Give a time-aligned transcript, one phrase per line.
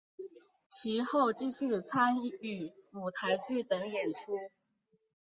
[0.67, 4.35] 其后继续参与舞台剧等演出。